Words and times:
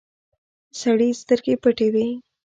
سړي 0.79 1.09
سترګې 1.21 1.55
پټې 1.63 1.87
وې. 1.93 2.07